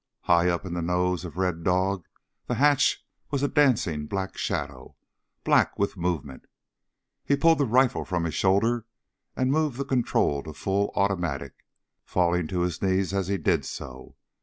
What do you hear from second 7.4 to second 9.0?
the rifle from his shoulder